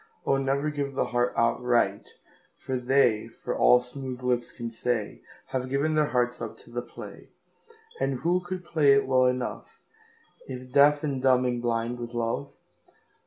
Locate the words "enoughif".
9.31-9.65